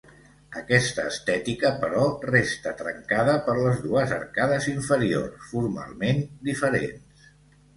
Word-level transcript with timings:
Aquesta 0.59 1.03
estètica, 1.09 1.69
però, 1.83 2.05
resta 2.31 2.73
trencada 2.79 3.35
per 3.49 3.55
les 3.59 3.83
dues 3.85 4.15
arcades 4.17 4.67
inferiors, 4.73 5.47
formalment 5.53 6.25
diferents. 6.51 7.31